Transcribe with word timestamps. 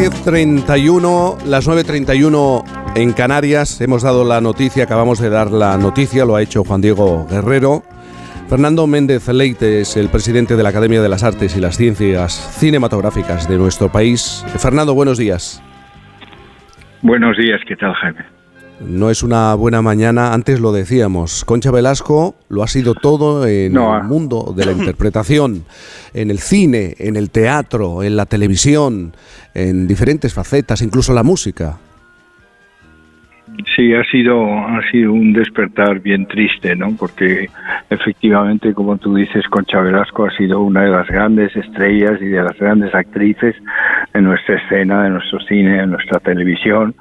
10.31, 0.00 1.44
las 1.44 1.68
9.31 1.68 2.96
en 2.96 3.12
Canarias. 3.12 3.82
Hemos 3.82 4.02
dado 4.02 4.24
la 4.24 4.40
noticia, 4.40 4.84
acabamos 4.84 5.20
de 5.20 5.28
dar 5.28 5.50
la 5.50 5.76
noticia, 5.76 6.24
lo 6.24 6.36
ha 6.36 6.42
hecho 6.42 6.64
Juan 6.64 6.80
Diego 6.80 7.26
Guerrero. 7.28 7.82
Fernando 8.48 8.86
Méndez 8.86 9.28
Leite 9.28 9.82
es 9.82 9.98
el 9.98 10.08
presidente 10.08 10.56
de 10.56 10.62
la 10.62 10.70
Academia 10.70 11.02
de 11.02 11.10
las 11.10 11.22
Artes 11.22 11.54
y 11.54 11.60
las 11.60 11.76
Ciencias 11.76 12.32
Cinematográficas 12.32 13.46
de 13.46 13.58
nuestro 13.58 13.92
país. 13.92 14.42
Fernando, 14.58 14.94
buenos 14.94 15.18
días. 15.18 15.62
Buenos 17.02 17.36
días, 17.36 17.60
¿qué 17.68 17.76
tal, 17.76 17.92
Jaime? 17.92 18.39
No 18.80 19.10
es 19.10 19.22
una 19.22 19.54
buena 19.54 19.82
mañana, 19.82 20.32
antes 20.32 20.58
lo 20.58 20.72
decíamos. 20.72 21.44
Concha 21.44 21.70
Velasco 21.70 22.34
lo 22.48 22.62
ha 22.62 22.66
sido 22.66 22.94
todo 22.94 23.46
en 23.46 23.72
el 23.72 23.78
ah. 23.78 24.02
mundo 24.02 24.54
de 24.56 24.64
la 24.64 24.72
interpretación, 24.78 25.64
en 26.14 26.30
el 26.30 26.38
cine, 26.38 26.94
en 26.98 27.16
el 27.16 27.30
teatro, 27.30 28.02
en 28.02 28.16
la 28.16 28.24
televisión, 28.24 29.12
en 29.54 29.86
diferentes 29.86 30.32
facetas, 30.32 30.80
incluso 30.80 31.12
la 31.12 31.22
música. 31.22 31.78
Sí, 33.76 33.92
ha 33.94 34.04
sido, 34.04 34.42
ha 34.46 34.80
sido 34.90 35.12
un 35.12 35.32
despertar 35.32 36.00
bien 36.00 36.26
triste, 36.26 36.74
¿no? 36.76 36.94
Porque 36.98 37.48
efectivamente, 37.90 38.72
como 38.74 38.96
tú 38.96 39.14
dices, 39.14 39.46
Concha 39.48 39.80
Velasco 39.80 40.24
ha 40.24 40.30
sido 40.36 40.60
una 40.60 40.84
de 40.84 40.90
las 40.90 41.06
grandes 41.08 41.54
estrellas 41.56 42.20
y 42.20 42.26
de 42.26 42.42
las 42.42 42.58
grandes 42.58 42.94
actrices 42.94 43.56
en 44.14 44.24
nuestra 44.24 44.56
escena, 44.56 45.06
en 45.06 45.14
nuestro 45.14 45.40
cine, 45.40 45.82
en 45.82 45.90
nuestra 45.90 46.20
televisión. 46.20 46.94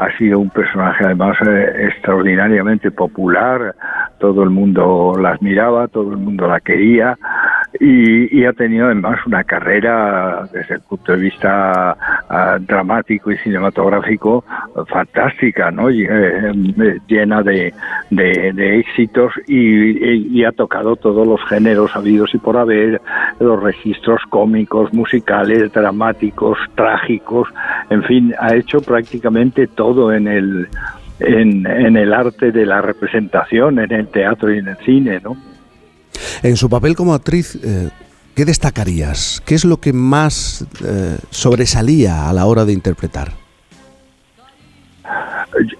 Ha 0.00 0.16
sido 0.16 0.38
un 0.38 0.48
personaje 0.48 1.04
además 1.04 1.36
eh, 1.46 1.88
extraordinariamente 1.88 2.90
popular, 2.90 3.74
todo 4.18 4.42
el 4.42 4.48
mundo 4.50 5.14
la 5.20 5.32
admiraba, 5.32 5.88
todo 5.88 6.12
el 6.12 6.16
mundo 6.16 6.46
la 6.46 6.60
quería 6.60 7.18
y, 7.78 8.44
ha 8.44 8.52
tenido 8.52 8.86
además 8.86 9.18
una 9.26 9.44
carrera 9.44 10.48
desde 10.52 10.74
el 10.74 10.80
punto 10.80 11.12
de 11.12 11.18
vista 11.18 11.96
ah, 12.28 12.58
dramático 12.60 13.30
y 13.30 13.36
cinematográfico 13.38 14.44
fantástica, 14.88 15.70
¿no? 15.70 15.88
Eh, 15.88 16.02
eh, 16.02 16.98
llena 17.06 17.42
de, 17.42 17.72
éxitos 18.10 19.32
y, 19.46 20.44
ha 20.44 20.52
tocado 20.52 20.96
todos 20.96 21.26
los 21.26 21.40
géneros 21.48 21.94
habidos 21.94 22.34
y 22.34 22.38
por 22.38 22.56
haber, 22.56 23.00
los 23.38 23.62
registros 23.62 24.22
cómicos, 24.30 24.92
musicales, 24.92 25.70
dramáticos, 25.72 26.58
trágicos, 26.74 27.48
en 27.90 28.04
fin, 28.04 28.34
ha 28.38 28.54
hecho 28.54 28.80
prácticamente 28.80 29.66
todo 29.66 30.12
en 30.12 30.28
el 30.28 30.68
en, 31.20 31.96
el 31.96 32.12
arte 32.14 32.50
de 32.50 32.64
la 32.64 32.80
representación, 32.80 33.78
en 33.78 33.92
el 33.92 34.08
teatro 34.08 34.54
y 34.54 34.58
en 34.58 34.68
el 34.68 34.76
cine, 34.78 35.20
¿no? 35.22 35.36
En 36.42 36.56
su 36.56 36.70
papel 36.70 36.96
como 36.96 37.12
actriz, 37.14 37.58
eh, 37.62 37.90
¿qué 38.34 38.44
destacarías? 38.44 39.42
¿Qué 39.44 39.54
es 39.54 39.64
lo 39.64 39.78
que 39.78 39.92
más 39.92 40.66
eh, 40.84 41.18
sobresalía 41.30 42.28
a 42.28 42.32
la 42.32 42.46
hora 42.46 42.64
de 42.64 42.72
interpretar? 42.72 43.32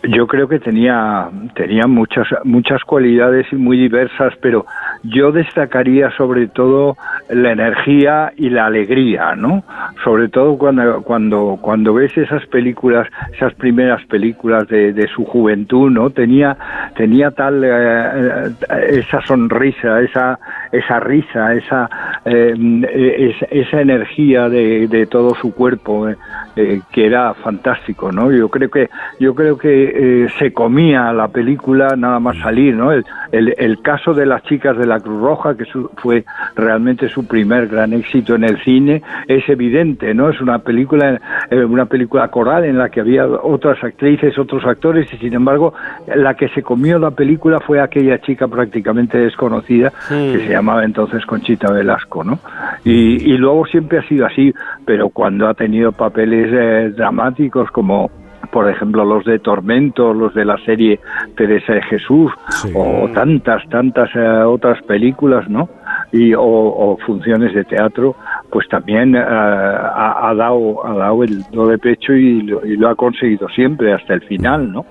Yo 0.08 0.26
creo 0.26 0.48
que 0.48 0.58
tenía, 0.58 1.28
tenía 1.54 1.86
muchas, 1.86 2.26
muchas 2.44 2.82
cualidades 2.84 3.46
y 3.52 3.56
muy 3.56 3.76
diversas, 3.78 4.34
pero 4.40 4.66
yo 5.02 5.32
destacaría 5.32 6.10
sobre 6.16 6.48
todo 6.48 6.96
la 7.28 7.52
energía 7.52 8.32
y 8.36 8.50
la 8.50 8.66
alegría, 8.66 9.34
¿no? 9.36 9.62
Sobre 10.04 10.28
todo 10.28 10.58
cuando, 10.58 11.02
cuando, 11.02 11.58
cuando 11.60 11.94
ves 11.94 12.16
esas 12.16 12.44
películas, 12.46 13.08
esas 13.32 13.54
primeras 13.54 14.04
películas 14.06 14.66
de, 14.68 14.92
de 14.92 15.06
su 15.08 15.24
juventud, 15.24 15.90
¿no? 15.90 16.10
Tenía, 16.10 16.56
tenía 16.96 17.30
tal, 17.30 17.62
eh, 17.64 18.50
esa 18.88 19.20
sonrisa, 19.22 20.00
esa, 20.00 20.38
esa 20.72 21.00
risa, 21.00 21.54
esa, 21.54 21.88
eh, 22.24 23.34
esa, 23.50 23.80
energía 23.80 24.48
de, 24.48 24.88
de, 24.88 25.06
todo 25.06 25.34
su 25.34 25.52
cuerpo, 25.54 26.08
eh, 26.08 26.80
que 26.92 27.06
era 27.06 27.34
fantástico, 27.34 28.12
¿no? 28.12 28.30
Yo 28.30 28.48
creo 28.48 28.70
que, 28.70 28.90
yo 29.18 29.34
creo 29.34 29.56
que 29.56 30.28
se 30.38 30.52
comía 30.52 31.12
la 31.12 31.28
película 31.28 31.96
nada 31.96 32.20
más 32.20 32.36
salir, 32.38 32.74
¿no? 32.74 32.92
El, 32.92 33.04
el, 33.32 33.54
el 33.58 33.80
caso 33.82 34.12
de 34.14 34.26
las 34.26 34.42
chicas 34.44 34.76
de 34.76 34.86
la 34.86 35.00
Cruz 35.00 35.20
Roja, 35.20 35.56
que 35.56 35.64
fue 35.96 36.24
realmente 36.56 37.08
su 37.08 37.26
primer 37.26 37.68
gran 37.68 37.92
éxito 37.92 38.34
en 38.34 38.44
el 38.44 38.58
cine, 38.62 39.02
es 39.28 39.48
evidente, 39.48 40.14
¿no? 40.14 40.28
Es 40.28 40.40
una 40.40 40.58
película, 40.58 41.20
eh, 41.50 41.64
una 41.64 41.86
película 41.86 42.28
coral 42.28 42.64
en 42.64 42.78
la 42.78 42.88
que 42.88 43.00
había 43.00 43.26
otras 43.26 43.82
actrices, 43.82 44.38
otros 44.38 44.64
actores, 44.64 45.12
y 45.12 45.16
sin 45.18 45.34
embargo, 45.34 45.74
la 46.14 46.34
que 46.34 46.48
se 46.48 46.62
comió 46.62 46.98
la 46.98 47.10
película 47.12 47.60
fue 47.60 47.80
aquella 47.80 48.20
chica 48.20 48.48
prácticamente 48.48 49.18
desconocida, 49.18 49.92
que 50.08 50.38
se 50.38 50.48
llamaba 50.48 50.84
entonces 50.84 51.24
Conchita 51.26 51.72
Velasco, 51.72 52.09
¿no? 52.24 52.38
Y, 52.84 53.36
luego 53.36 53.66
siempre 53.66 53.98
ha 53.98 54.08
sido 54.08 54.26
así, 54.26 54.52
pero 54.84 55.08
cuando 55.08 55.48
ha 55.48 55.54
tenido 55.54 55.92
papeles 55.92 56.48
eh, 56.52 56.92
dramáticos 56.94 57.70
como 57.70 58.10
por 58.50 58.68
ejemplo 58.68 59.04
los 59.04 59.24
de 59.24 59.38
Tormento, 59.38 60.12
los 60.12 60.34
de 60.34 60.44
la 60.44 60.56
serie 60.64 60.98
Teresa 61.36 61.74
de 61.74 61.82
Jesús, 61.82 62.32
o 62.74 63.08
tantas, 63.14 63.62
tantas 63.68 64.10
eh, 64.14 64.42
otras 64.44 64.82
películas, 64.82 65.48
¿no? 65.48 65.68
Y, 66.10 66.32
o, 66.36 66.98
funciones 67.06 67.54
de 67.54 67.64
teatro, 67.64 68.16
pues 68.50 68.68
también 68.68 69.14
eh, 69.14 69.20
ha, 69.24 70.32
dado, 70.36 70.84
ha 70.84 70.94
dado 70.94 71.22
el 71.22 71.44
do 71.52 71.68
de 71.68 71.78
pecho 71.78 72.12
y 72.12 72.42
lo 72.42 72.88
ha 72.88 72.96
conseguido 72.96 73.48
siempre 73.48 73.92
hasta 73.92 74.14
el 74.14 74.22
final, 74.22 74.72
¿no? 74.72 74.84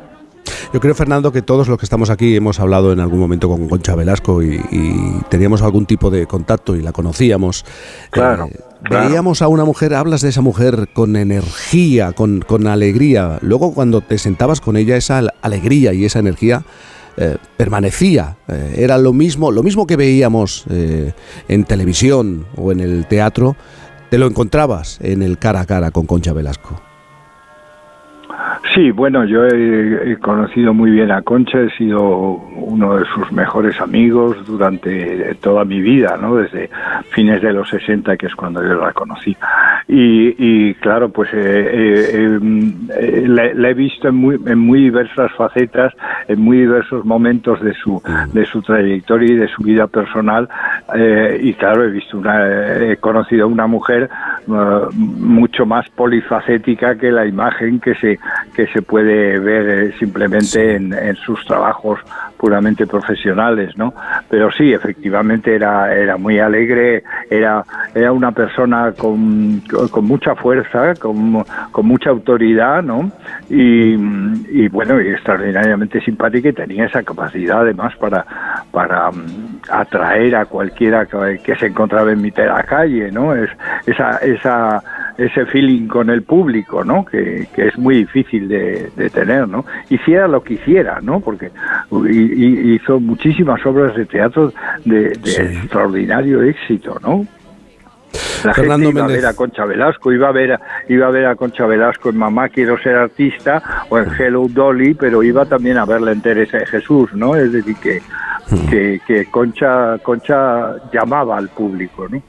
Yo 0.72 0.80
creo, 0.80 0.94
Fernando, 0.94 1.32
que 1.32 1.42
todos 1.42 1.68
los 1.68 1.80
que 1.80 1.86
estamos 1.86 2.12
aquí 2.12 2.36
hemos 2.36 2.60
hablado 2.60 2.94
en 2.94 3.00
algún 3.00 3.20
momento 3.20 3.50
con 3.50 3.68
Concha 3.68 3.96
Velasco 3.96 4.44
y, 4.44 4.62
teníamos 5.30 5.64
algún 5.64 5.88
tipo 5.88 6.12
de 6.12 6.28
contacto 6.28 6.76
y 6.76 6.84
la 6.84 6.92
conocíamos. 6.92 7.66
Claro. 8.12 8.46
Eh, 8.46 8.60
veíamos 8.88 9.42
a 9.42 9.48
una 9.48 9.66
mujer, 9.66 9.96
hablas 9.96 10.22
de 10.22 10.30
esa 10.30 10.42
mujer 10.42 10.90
con 10.94 11.16
energía, 11.16 12.12
con, 12.12 12.42
con 12.42 12.68
alegría. 12.68 13.40
Luego 13.42 13.74
cuando 13.74 14.02
te 14.02 14.20
sentabas 14.20 14.62
con 14.62 14.78
ella, 14.78 14.96
esa 14.96 15.24
alegría 15.42 15.92
y 15.94 16.06
esa 16.06 16.20
energía 16.20 16.64
eh, 17.18 17.38
permanecía. 17.58 18.38
Eh, 18.48 18.76
era 18.78 19.00
lo 19.00 19.12
mismo, 19.12 19.50
lo 19.50 19.64
mismo 19.64 19.88
que 19.88 19.96
veíamos 19.96 20.66
en 20.70 21.64
televisión 21.64 22.46
o 22.56 22.72
en 22.72 22.80
el 22.80 23.08
teatro, 23.08 23.56
te 24.12 24.20
lo 24.20 24.28
encontrabas 24.28 25.00
en 25.02 25.24
el 25.24 25.40
cara 25.40 25.62
a 25.62 25.66
cara 25.66 25.90
con 25.90 26.06
Concha 26.06 26.32
Velasco. 26.32 26.89
Sí, 28.80 28.92
bueno, 28.92 29.26
yo 29.26 29.46
he, 29.46 30.16
conocido 30.22 30.74
muy 30.74 30.92
bien 30.92 31.12
a 31.12 31.22
Concha, 31.22 31.60
he 31.60 31.70
sido 31.72 32.02
uno 32.02 32.96
de 32.96 33.04
sus 33.14 33.30
mejores 33.30 33.82
amigos 33.82 34.38
durante 34.48 35.36
toda 35.42 35.66
mi 35.66 35.82
vida, 35.82 36.16
¿no? 36.16 36.38
Desde 36.38 36.70
fines 37.10 37.42
de 37.42 37.52
los 37.52 37.68
60, 37.68 38.16
que 38.16 38.28
es 38.28 38.36
cuando 38.36 38.64
yo 38.64 38.76
la 38.76 38.94
conocí. 38.94 39.36
Y, 39.90 40.74
claro, 40.76 41.10
pues 41.10 41.30
eh, 41.34 41.38
eh, 42.14 42.40
eh, 43.02 43.24
la, 43.28 43.70
he 43.70 43.74
visto 43.74 44.08
en 44.08 44.16
muy, 44.16 44.40
en 44.46 44.60
muy 44.60 44.84
diversas 44.84 45.30
facetas, 45.34 45.94
en 46.30 46.40
muy 46.40 46.60
diversos 46.60 47.04
momentos 47.04 47.62
de 47.62 47.74
su, 47.74 48.02
de 48.32 48.46
su 48.46 48.62
trayectoria 48.62 49.34
y 49.34 49.36
de 49.36 49.50
su 49.50 49.62
vida 49.62 49.88
personal. 49.88 50.48
Y 50.96 51.54
claro, 51.54 51.84
he 51.84 51.90
visto 51.90 52.18
una, 52.18 52.92
he 52.92 52.98
conocido 52.98 53.46
a 53.46 53.48
una 53.48 53.68
mujer 53.68 54.10
mucho 54.48 55.66
más 55.66 55.88
polifacética 55.90 56.96
que 56.96 57.12
la 57.12 57.26
imagen 57.26 57.80
que 57.80 57.96
se 57.96 58.20
que 58.56 58.68
se 58.68 58.82
puede 58.82 59.40
ver 59.40 59.70
eh, 59.70 59.94
simplemente 60.00 60.76
en, 60.76 61.16
sus 61.16 61.46
trabajos 61.46 62.00
puramente 62.38 62.88
profesionales, 62.88 63.78
¿no? 63.78 63.94
Pero 64.30 64.52
sí, 64.52 64.74
efectivamente 64.74 65.56
era, 65.56 65.94
era 65.94 66.18
muy 66.18 66.40
alegre, 66.40 67.04
era, 67.30 67.64
era 67.94 68.12
una 68.12 68.32
persona 68.32 68.94
con, 68.98 69.62
con 69.92 70.06
mucha 70.06 70.36
fuerza, 70.36 70.96
con, 70.96 71.44
con 71.72 71.86
mucha 71.86 72.10
autoridad, 72.10 72.82
¿no? 72.82 73.12
Y, 73.50 73.94
y, 73.94 74.68
bueno, 74.70 75.02
y 75.02 75.10
extraordinariamente 75.10 76.02
simpática 76.02 76.50
y 76.50 76.54
tenía 76.54 76.86
esa 76.86 77.04
capacidad 77.04 77.62
además 77.62 77.96
para, 77.98 78.26
para 78.72 79.12
mm, 79.12 79.49
atraer 79.72 80.36
a 80.36 80.46
cualquiera 80.46 81.06
que, 81.06 81.56
se 81.56 81.68
encontraba 81.68 82.12
en 82.12 82.22
mitad 82.22 82.44
de 82.44 82.50
la 82.50 82.64
calle, 82.64 83.12
¿no? 83.12 83.36
Es, 83.36 83.50
esa, 83.86 84.18
esa 84.18 84.84
ese 85.20 85.46
feeling 85.48 85.88
con 85.88 86.10
el 86.10 86.24
público, 86.24 86.84
¿no? 86.84 87.04
Que, 87.04 87.48
es 87.58 87.78
muy 87.78 87.98
difícil 87.98 88.48
de, 88.48 89.10
tener, 89.14 89.48
¿no? 89.48 89.66
Hiciera 89.90 90.28
lo 90.28 90.42
que 90.42 90.54
hiciera, 90.54 91.00
¿no? 91.02 91.20
Porque 91.20 91.52
hizo 92.10 93.00
muchísimas 93.00 93.64
obras 93.66 93.96
de 93.96 94.06
teatro 94.06 94.54
de, 94.86 95.12
extraordinario 95.12 96.42
éxito, 96.44 96.98
¿no? 97.02 97.28
La 98.46 98.54
gente 98.54 98.90
iba 98.90 99.04
a 99.04 99.08
ver 99.08 99.26
a 99.26 99.34
Concha 99.34 99.66
Velasco, 99.66 100.14
iba 100.14 100.30
a 100.30 100.32
ver 100.32 100.54
a, 100.54 100.62
iba 100.88 101.08
a 101.08 101.12
ver 101.12 101.26
a 101.26 101.36
Concha 101.36 101.66
Velasco 101.66 102.10
en 102.10 102.18
Mamá 102.18 102.48
quiero 102.48 102.82
ser 102.82 102.96
artista 102.96 103.62
o 103.90 104.00
en 104.00 104.10
Hello 104.18 104.48
Dolly, 104.48 104.94
pero 104.94 105.22
iba 105.22 105.46
también 105.46 105.78
a 105.78 105.86
verla 105.86 106.14
en 106.14 106.22
Teresa 106.22 106.58
de 106.58 106.66
Jesús, 106.66 107.14
¿no? 107.14 107.36
Es 107.36 107.52
decir 107.52 107.76
que. 107.76 108.02
Que, 108.70 109.02
que 109.06 109.26
Concha 109.26 109.98
Concha 110.00 110.76
llamaba 110.92 111.38
al 111.38 111.50
público, 111.50 112.08
¿no? 112.10 112.22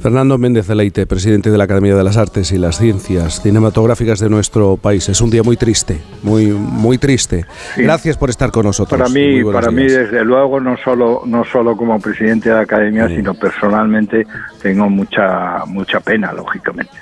Fernando 0.00 0.38
Méndez 0.38 0.68
Leite, 0.68 1.06
presidente 1.06 1.50
de 1.50 1.58
la 1.58 1.64
Academia 1.64 1.96
de 1.96 2.04
las 2.04 2.16
Artes 2.16 2.52
y 2.52 2.58
las 2.58 2.78
Ciencias 2.78 3.42
Cinematográficas 3.42 4.20
de 4.20 4.30
nuestro 4.30 4.76
país. 4.76 5.08
Es 5.08 5.20
un 5.20 5.30
día 5.30 5.42
muy 5.42 5.56
triste, 5.56 6.00
muy 6.22 6.46
muy 6.46 6.98
triste. 6.98 7.44
Gracias 7.76 8.16
por 8.16 8.30
estar 8.30 8.52
con 8.52 8.64
nosotros. 8.64 8.96
Para 8.96 9.10
mí, 9.10 9.42
para 9.44 9.72
mí 9.72 9.84
desde 9.84 10.24
luego 10.24 10.60
no 10.60 10.76
solo 10.84 11.22
no 11.26 11.44
solo 11.44 11.76
como 11.76 11.98
presidente 11.98 12.48
de 12.48 12.54
la 12.54 12.62
Academia, 12.62 13.08
sino 13.08 13.34
personalmente 13.34 14.26
tengo 14.62 14.88
mucha 14.88 15.64
mucha 15.66 15.98
pena, 16.00 16.32
lógicamente. 16.32 16.92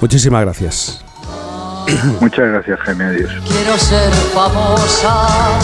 Muchísimas 0.00 0.42
gracias. 0.42 1.04
Muchas 2.20 2.48
gracias, 2.48 2.78
Jaime. 2.80 3.04
Adiós. 3.04 3.32
Quiero 3.48 3.78
ser 3.78 4.12
famosa. 4.34 5.58